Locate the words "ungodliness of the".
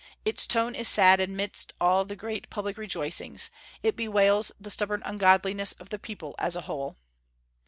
5.05-5.99